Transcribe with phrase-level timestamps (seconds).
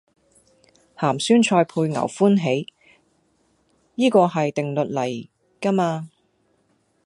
[0.97, 2.73] 鹹酸菜配牛歡喜，
[3.93, 5.29] 依個係定律嚟
[5.61, 6.09] 㗎嘛